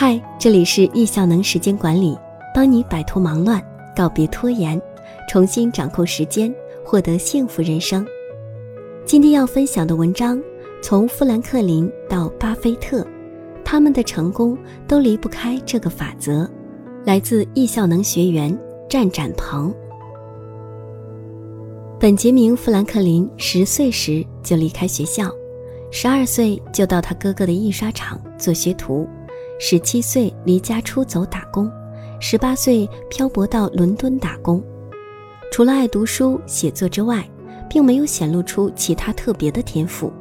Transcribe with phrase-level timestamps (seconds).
[0.00, 2.16] 嗨，这里是易效能时间管理，
[2.54, 3.60] 帮你摆脱忙乱，
[3.96, 4.80] 告别拖延，
[5.28, 8.06] 重新掌控时间，获得幸福人生。
[9.04, 10.40] 今天要分享的文章，
[10.80, 13.04] 从富兰克林到巴菲特，
[13.64, 14.56] 他们的成功
[14.86, 16.48] 都离不开这个法则。
[17.04, 18.56] 来自易效能学员
[18.88, 19.74] 战展鹏。
[21.98, 25.28] 本杰明·富兰克林十岁时就离开学校，
[25.90, 29.04] 十二岁就到他哥哥的印刷厂做学徒，
[29.58, 31.70] 十七岁离家出走打工，
[32.20, 34.62] 十八岁漂泊到伦敦打工。
[35.50, 37.28] 除了爱读书写作之外，
[37.68, 40.12] 并没有显露出其他特别的天赋。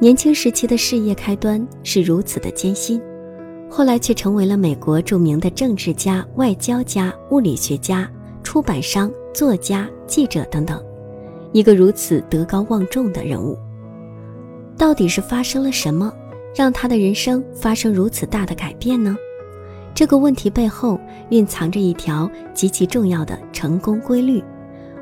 [0.00, 3.00] 年轻时期的事业开端是如此的艰辛。
[3.70, 8.08] 后来却成为了美国著名的政治家、外交家、物理学家、
[8.42, 10.80] 出版商、作家、记者等等，
[11.52, 13.58] 一个如此德高望重的人物。
[14.76, 16.12] 到底是发生了什么，
[16.54, 19.16] 让他的人生发生如此大的改变呢？
[19.94, 20.98] 这个问题背后
[21.30, 24.42] 蕴藏着一条极其重要的成功规律，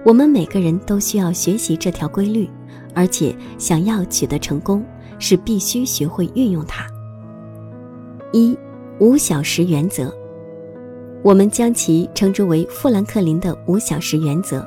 [0.05, 2.49] 我们每个人都需要学习这条规律，
[2.95, 4.85] 而且想要取得成功，
[5.19, 6.87] 是必须学会运用它。
[8.33, 8.57] 一
[8.99, 10.15] 五小时原则，
[11.23, 14.67] 我们将其称之为富兰克林的五小时原则。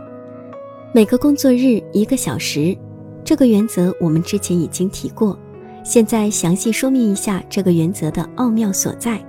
[0.92, 2.76] 每个工作日一个小时，
[3.24, 5.38] 这个原则我们之前已经提过，
[5.86, 9.24] 现在详细说明一下这个原则的奥妙所在。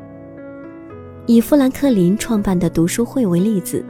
[1.26, 3.84] 以富兰克林创办的读书会为例子，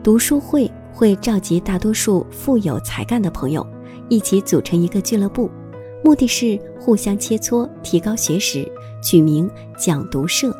[0.00, 3.66] 读书会会召集大多数富有才干的朋友，
[4.08, 5.50] 一起组成一个俱乐部，
[6.04, 8.64] 目的是互相切磋，提高学识。
[9.02, 10.54] 取名讲读社，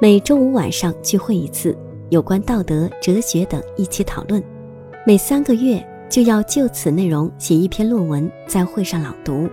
[0.00, 1.76] 每周五晚上聚会一次，
[2.08, 4.42] 有关道德、哲学等一起讨论。
[5.06, 9.48] 每三个月就要就此内容写一篇论文，在会上朗读。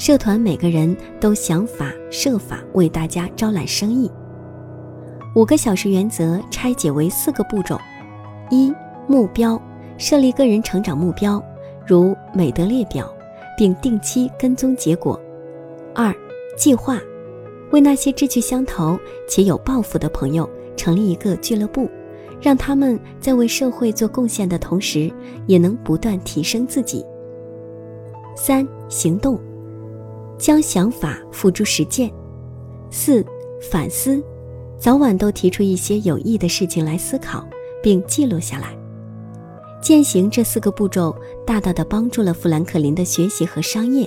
[0.00, 4.10] 社团每个人都想法设法为大家招揽生意。
[5.36, 7.78] 五个小时原则拆解为四个步骤：
[8.48, 8.72] 一、
[9.06, 9.60] 目标，
[9.98, 11.38] 设立个人成长目标，
[11.86, 13.12] 如美德列表，
[13.58, 15.20] 并定期跟踪结果；
[15.94, 16.10] 二、
[16.56, 16.98] 计划。
[17.70, 21.86] 为那些志趣相投且有抱负的朋友成立一个俱乐部，
[22.40, 25.12] 让他们在为社会做贡献的同时，
[25.46, 27.04] 也能不断提升自己。
[28.34, 29.38] 三、行动，
[30.40, 32.10] 将想法付诸实践。
[32.90, 33.24] 四、
[33.70, 34.20] 反思，
[34.78, 37.46] 早晚都提出一些有益的事情来思考，
[37.82, 38.74] 并记录下来。
[39.82, 41.14] 践行这四个步骤，
[41.46, 44.06] 大大的帮助了富兰克林的学习和商业。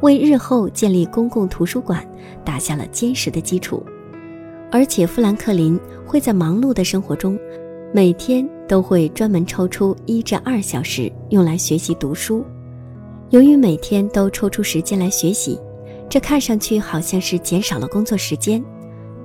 [0.00, 2.06] 为日后建立公共图书馆
[2.44, 3.82] 打下了坚实的基础，
[4.70, 7.38] 而且富兰克林会在忙碌的生活中，
[7.92, 12.44] 每天都会专门抽出一至二小时用来学习读书。
[13.30, 15.58] 由于每天都抽出时间来学习，
[16.14, 18.64] 这看上去好像是减少了工作时间，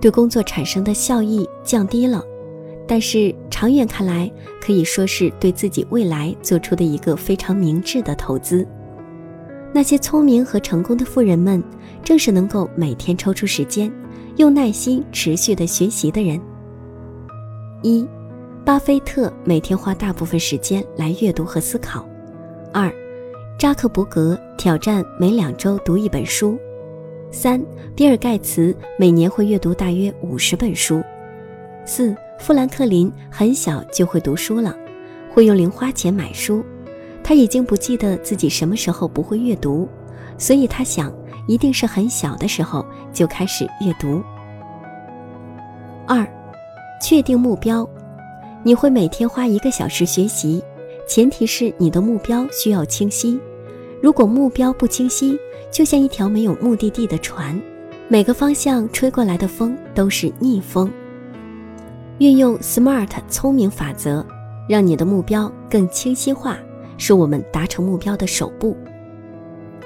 [0.02, 2.26] 对工作产生的效益降低了，
[2.88, 4.28] 但是长远看来，
[4.60, 8.68] 可以说是对自己未来做出的一个非常明智的投资。
[9.72, 11.64] 那些聪明和成功的富人们，
[12.04, 13.94] 正是能够每天抽出时间，
[14.38, 16.42] 用耐心持续的学习的人。
[17.84, 18.04] 一，
[18.66, 22.04] 巴菲特每天花大部分时间来阅读和思考。
[22.74, 22.92] 二，
[23.60, 26.58] 扎克伯格挑战每两周读一本书。
[27.32, 27.64] 三，
[27.96, 31.04] 比尔盖茨每年会阅读大约五十本书。
[31.86, 34.76] 四，富兰克林很小就会读书了，
[35.32, 36.64] 会用零花钱买书。
[37.24, 39.88] 他已经不记得自己什么时候不会阅读，
[40.40, 41.14] 所以他想，
[41.48, 44.24] 一定是很小的时候就开始阅读。
[46.08, 46.28] 二，
[47.00, 47.88] 确定目标，
[48.64, 50.64] 你会每天花一个小时学习，
[51.08, 53.40] 前提是你的目标需要清晰。
[54.02, 55.38] 如果目标不清晰，
[55.72, 57.60] 就像一条没有目的地的船，
[58.08, 60.92] 每个方向吹过来的风都是逆风。
[62.18, 64.26] 运用 SMART 聪明法则，
[64.68, 66.58] 让你的目标更清晰化。
[67.02, 68.76] 是我们达成目标的首步。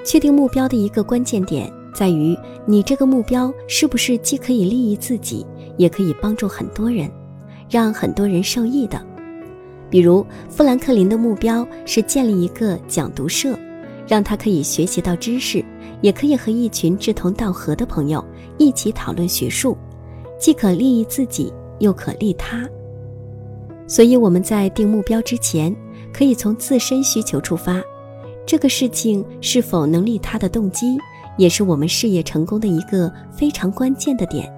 [0.04, 2.36] 确定目标的一个关键点在于，
[2.66, 5.46] 你这个目标是不是既可以利益自己，
[5.76, 7.08] 也可以帮助很多人，
[7.70, 9.00] 让很多人受益的。
[9.88, 13.56] 比如，富兰克林的目标是建立一个讲读社，
[14.06, 15.64] 让他可以学习到知识，
[16.00, 18.24] 也可以和一群志同道合的朋友
[18.58, 19.76] 一起讨论学术，
[20.38, 22.68] 既可利益自己，又可利他。
[23.86, 25.74] 所以，我们在定目标之前。
[26.12, 27.82] 可以从自身需求出发，
[28.46, 30.96] 这个事情是否能利他的动机，
[31.36, 34.48] 也是我们事业成功的一个非常关键的点。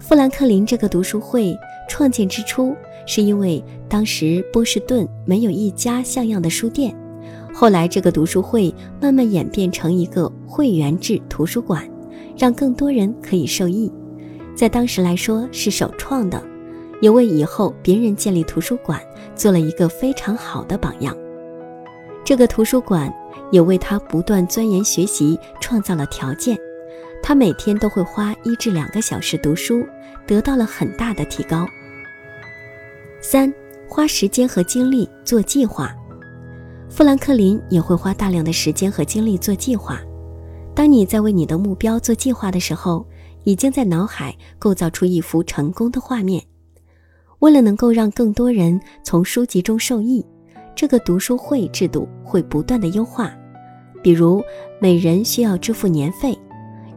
[0.00, 1.54] 富兰克林这个读书会
[1.86, 2.74] 创建之初，
[3.04, 6.96] 是因为当时波士顿没有一家像样的书店，
[7.54, 11.88] 后来这个读书会慢慢演变成一个会员制图书馆，
[12.36, 13.90] 让更多人可以受益。
[14.56, 16.42] 在当时来说是首创的，
[17.00, 19.00] 也为以后别人建立图书馆
[19.36, 21.16] 做了一个非常好的榜样。
[22.24, 23.12] 这个图书馆
[23.52, 26.58] 也为他不断钻研学习创造了条件。
[27.22, 29.86] 他每天都会花一至两个小时读书，
[30.26, 31.66] 得到了很大的提高。
[33.20, 33.50] 三，
[33.88, 35.94] 花时间和精力做计划。
[36.94, 40.00] 富兰克林也会花大量的时间和精力做计划。
[40.76, 43.04] 当你在为你的目标做计划的时候，
[43.42, 46.40] 已经在脑海构造出一幅成功的画面。
[47.40, 50.24] 为了能够让更多人从书籍中受益，
[50.76, 53.34] 这个读书会制度会不断的优化。
[54.00, 54.40] 比如，
[54.80, 56.38] 每人需要支付年费。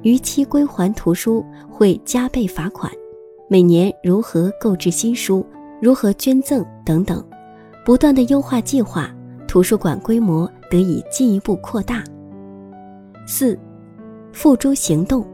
[0.04, 2.92] 逾期归还图书会加倍罚款，
[3.50, 5.44] 每年如何购置新书，
[5.82, 7.28] 如何捐赠等等，
[7.84, 9.12] 不断的优化计划，
[9.48, 12.04] 图书馆规模得以进一步扩大。
[13.26, 13.58] 四，
[14.32, 15.26] 付诸行动，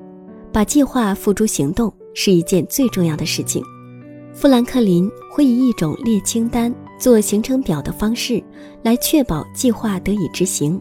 [0.51, 3.63] 把计划付诸行动是一件最重要的事情。
[4.31, 8.43] 富兰克林会以一种列清单、做行程表的方式
[8.81, 10.79] 来确保计划得以执行。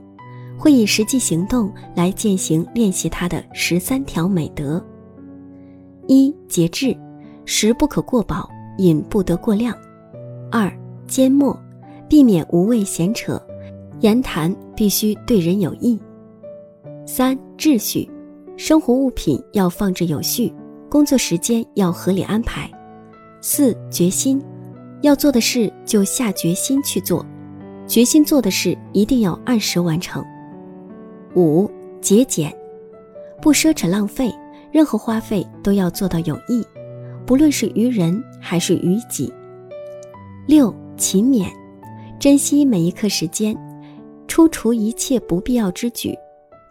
[0.58, 4.82] 会以实际行动来践行练习他的十三条美德：
[6.06, 6.96] 一、节制，
[7.44, 9.74] 食不可过饱，饮不得过量；
[10.52, 10.72] 二、
[11.08, 11.58] 缄默，
[12.12, 13.40] 避免无谓闲扯，
[14.00, 15.98] 言谈必须对人有益；
[17.06, 18.06] 三、秩序，
[18.54, 20.52] 生活物品要放置有序，
[20.90, 22.68] 工作时间要合理安排；
[23.40, 24.44] 四、决心，
[25.00, 27.24] 要做的事就下决心去做，
[27.86, 30.22] 决心做的事一定要按时完成。
[31.34, 31.66] 五
[32.02, 32.54] 节俭，
[33.40, 34.30] 不奢侈浪费，
[34.70, 36.62] 任何花费都要做到有益，
[37.24, 39.32] 不论是于人还是于己。
[40.46, 41.46] 六勤勉，
[42.22, 43.52] 珍惜每一刻时间，
[44.28, 46.16] 出除一切不必要之举，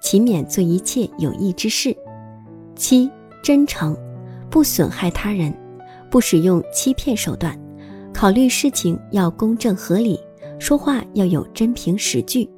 [0.01, 1.94] 勤勉做一切有益之事。
[2.74, 3.12] 七
[3.44, 3.94] 真诚，
[4.50, 5.53] 不损害他人，
[6.09, 7.53] 不使用欺骗手段，
[8.13, 10.18] 考虑事情要公正合理，
[10.57, 12.50] 说话要有真凭实据。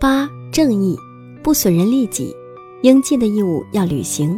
[0.00, 0.28] 八。
[0.50, 0.98] 正义，
[1.44, 2.34] 不损人利己，
[2.82, 4.36] 应尽的义务要履行。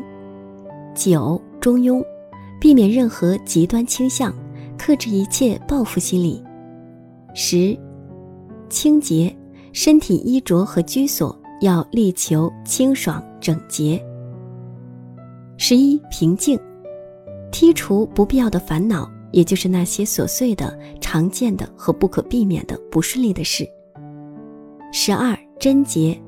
[0.94, 2.04] 九，中庸，
[2.60, 4.30] 避免任何极端倾向，
[4.76, 6.42] 克制一切报复心理。
[7.38, 7.78] 十，
[8.70, 9.36] 清洁，
[9.74, 14.02] 身体衣着和居所要力求清爽整洁。
[15.58, 16.58] 十一，平静，
[17.52, 23.68] 剔除不必要的烦恼，也就是那些琐碎的、常见的和不可避免的不顺利的事。
[24.90, 25.36] 十二。
[25.58, 26.18] 贞洁，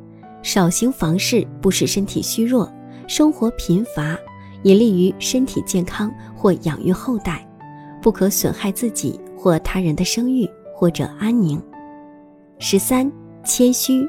[0.42, 2.66] 少行房事，不使身体虚弱；
[3.06, 4.16] 生活贫乏，
[4.62, 7.46] 以利于身体健康或养育后代，
[8.02, 10.48] 不可损害自己或他人的声誉
[10.78, 11.60] 或者安宁。
[12.60, 13.10] 十三，
[13.44, 14.08] 谦虚，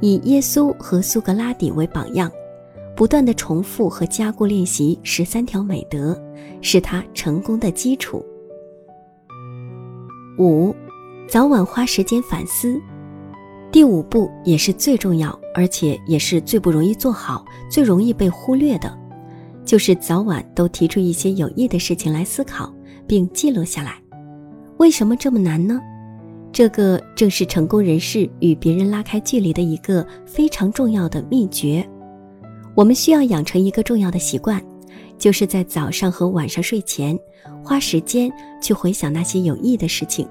[0.00, 2.28] 以耶稣和苏格拉底为榜样，
[2.96, 6.20] 不断的重复和加固练习十三条美德，
[6.60, 8.20] 是他成功的基础。
[10.40, 10.74] 五，
[11.28, 12.80] 早晚花时间反思。
[13.70, 18.92] 第五步也是最重要，而且也是最不容易做好、最容易被忽略的，
[19.64, 22.74] 就是早晚都提出一些有益的事情来思考，
[23.06, 23.94] 并记录下来。
[24.78, 25.80] 为什么这么难呢？
[26.52, 31.86] 这个正是成功人士与别人拉开距离的一个非常重要的秘诀。
[32.74, 34.62] 我们需要养成一个重要的习惯，
[35.18, 37.18] 就是在早上和晚上睡前，
[37.64, 38.30] 花时间
[38.60, 40.28] 去回想那些有益的事情，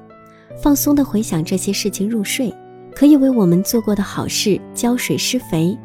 [0.62, 2.54] 放松地回想这些事情入睡。
[2.94, 5.78] 可以为我们做过的好事浇水施肥，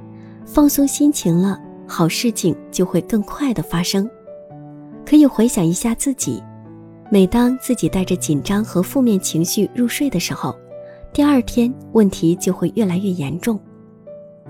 [0.45, 4.11] 放松心情了，好事情就会更快的发生。
[5.05, 6.43] 可以回想一下自己，
[7.09, 10.55] 每当自己带着紧张和负面情绪入睡的时候，
[11.13, 13.59] 第二天问题就会越来越严重。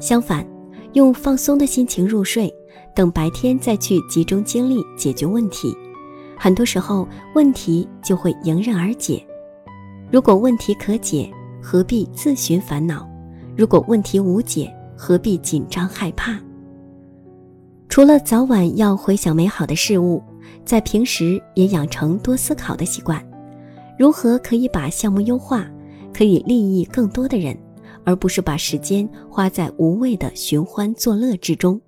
[0.00, 0.46] 相反，
[0.94, 2.52] 用放松的心情入睡，
[2.94, 5.76] 等白天再去集中精力解决问题，
[6.38, 9.22] 很多时候问题就会迎刃而解。
[10.10, 11.30] 如果问题可解，
[11.62, 13.06] 何必自寻烦恼？
[13.54, 16.38] 如果问题无解，何必紧张害怕？
[17.88, 20.22] 除了早晚要回想美好的事物，
[20.64, 23.24] 在平时也养成多思考的习惯。
[23.98, 25.70] 如何可以把项目优化，
[26.12, 27.56] 可以利益更多的人，
[28.04, 31.80] 而不是把时间花在无谓的寻欢作乐之中？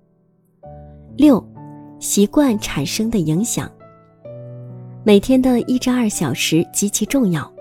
[1.17, 1.43] 六，
[1.99, 3.71] 习惯产生的影响。
[5.03, 7.51] 每天的一至二小时极其重要。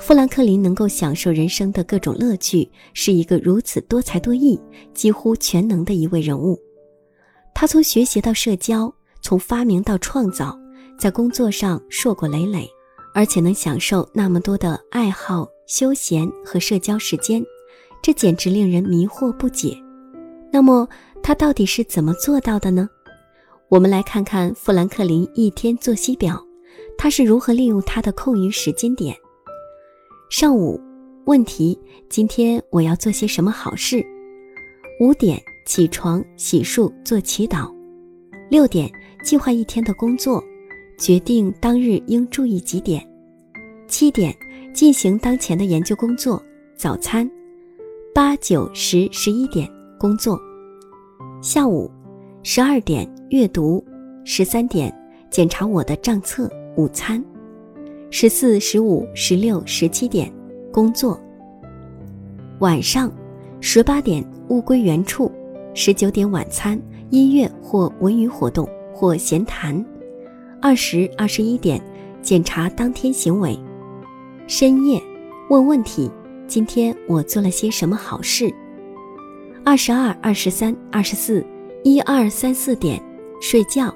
[0.00, 4.60] 富兰克林能够享受人生的各种乐趣，是一个如此多才多艺、
[4.94, 6.56] 几乎全能的一位人物。
[7.52, 8.94] 他从学习到社交，
[9.28, 10.58] 从发明到创造，
[10.98, 12.66] 在工作上硕果累累，
[13.12, 17.44] 而且能享受那么多的爱好、休闲和社交时间，
[18.02, 19.76] 这简直令人迷惑不解。
[20.50, 20.88] 那么
[21.22, 22.88] 他到底是怎么做到的呢？
[23.68, 26.42] 我们来看看富兰克林一天作息表，
[26.96, 29.14] 他是如何利用他的空余时间点。
[30.30, 30.80] 上午，
[31.26, 34.02] 问题：今天我要做些什么好事？
[35.02, 37.70] 五点起床洗漱做祈祷。
[38.50, 38.90] 六点
[39.22, 40.42] 计划一天的工作，
[40.98, 43.06] 决定当日应注意几点。
[43.86, 44.34] 七点
[44.72, 46.42] 进行当前的研究工作，
[46.76, 47.28] 早餐。
[48.14, 50.38] 八九十十一点工作。
[51.42, 51.90] 下午。
[52.44, 53.84] 十二点阅读，
[54.24, 54.94] 十三点
[55.28, 56.48] 检查我的账册。
[56.76, 57.22] 午餐，
[58.10, 60.32] 十四、十五、十六、十七点
[60.72, 61.20] 工作。
[62.60, 63.12] 晚上，
[63.60, 65.30] 十八点物归原处，
[65.74, 68.66] 十九点晚餐，音乐或文娱活动
[68.98, 69.84] 或闲谈。
[70.60, 71.80] 二十、二十一点
[72.20, 73.56] 检查当天行为。
[74.48, 75.00] 深夜
[75.50, 76.10] 问问题：
[76.48, 78.52] 今天我做了些什么好事？
[79.64, 81.46] 二十二、二十三、二十四。
[81.84, 83.00] 一二三四点
[83.40, 83.94] 睡觉。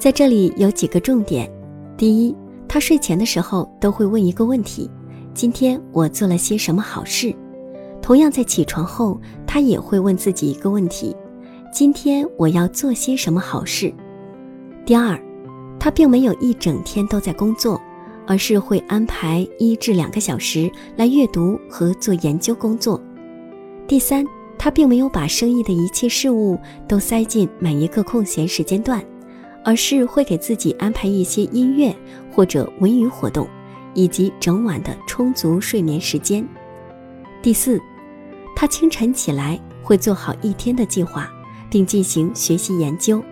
[0.00, 1.48] 在这里有几个重点：
[1.96, 2.36] 第一，
[2.66, 4.90] 他睡前的时候都会问一个问题
[5.32, 7.32] ：“今天我做了些什么好事？”
[8.02, 11.14] 同样，在起床后，他也会问自己一个问题
[11.72, 13.92] ：“今天我要做些什么好事？”
[14.86, 15.18] 第二，
[15.78, 17.80] 他并没有一整天都在工作，
[18.26, 23.00] 而是会安排一至两个小时来阅读和做研究工作。
[23.86, 24.24] 第三。
[24.62, 29.02] 他并没有把生意的一切事务都塞进每一个空闲时间段，
[29.64, 31.96] 而是会给自己安排一些音乐
[32.30, 33.48] 或者文娱活动，
[33.94, 36.46] 以及整晚的充足睡眠时间。
[37.40, 37.80] 第四，
[38.54, 41.32] 他清晨起来会做好一天的计划，
[41.70, 43.22] 并进行学习研究。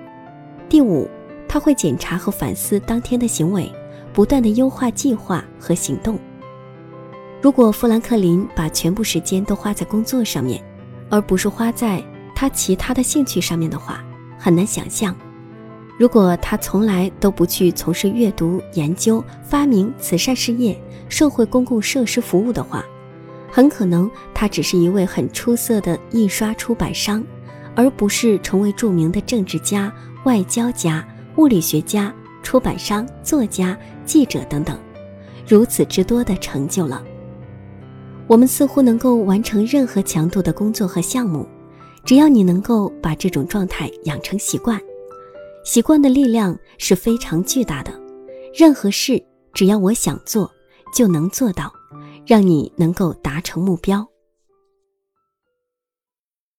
[0.68, 1.08] 第五，
[1.46, 3.70] 他会检查和反思当天的行为，
[4.12, 6.18] 不断的优化计划和行动。
[7.42, 10.62] 如果富兰克林把全部时间都花在工作上面，
[11.10, 12.02] 而不是花在
[12.34, 14.04] 他其他的兴趣上面的话，
[14.38, 15.14] 很难想象。
[15.98, 22.84] 如果他从来都不去从事阅读、研究、发明、慈善事业、社会公共设施服务的话，
[23.50, 27.24] 很可能他只是一位很出色的印刷出版商，
[27.78, 29.92] 而不是成为著名的政治家、
[30.24, 31.06] 外交家、
[31.36, 34.76] 物理学家、出版商、作家、记者等等，
[35.46, 37.00] 如此之多的成就了。
[38.26, 41.46] 我们似乎能够完成任何强度的工作和项目，
[42.04, 44.80] 只要你能够把这种状态养成习惯。
[45.64, 47.92] 习惯的力量是非常巨大的，
[48.52, 50.50] 任何事只要我想做，
[50.92, 51.72] 就能做到，
[52.26, 54.04] 让你能够达成目标。